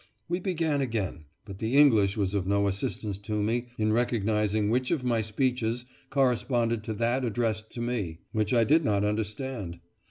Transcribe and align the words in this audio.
We 0.27 0.39
began 0.39 0.81
again, 0.81 1.25
but 1.45 1.59
the 1.59 1.77
English 1.77 2.17
was 2.17 2.33
of 2.33 2.47
no 2.47 2.67
assistance 2.67 3.19
to 3.19 3.33
me 3.39 3.67
in 3.77 3.93
recognising 3.93 4.71
which 4.71 4.89
of 4.89 5.03
my 5.03 5.21
speeches 5.21 5.85
corresponded 6.09 6.83
to 6.85 6.95
that 6.95 7.23
addressed 7.23 7.71
to 7.73 7.81
me, 7.81 8.17
which 8.31 8.51
I 8.51 8.63
did 8.63 8.83
not 8.83 9.03
understand. 9.03 9.79